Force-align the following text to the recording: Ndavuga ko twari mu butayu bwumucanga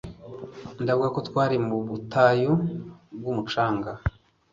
Ndavuga 0.83 1.07
ko 1.15 1.19
twari 1.27 1.55
mu 1.67 1.77
butayu 1.87 2.51
bwumucanga 3.17 3.91